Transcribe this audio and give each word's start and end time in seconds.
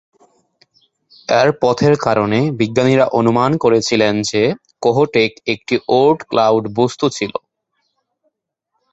এর 1.33 1.49
পথের 1.61 1.93
কারণে, 1.97 2.39
বিজ্ঞানীরা 2.59 3.05
অনুমান 3.19 3.51
করেছিলেন 3.57 4.13
যে 4.21 4.43
কোহোটেক 4.81 5.31
একটি 5.53 5.75
ওর্ট-ক্লাউড 5.99 6.63
বস্তু 6.75 7.05
ছিল। 7.09 7.33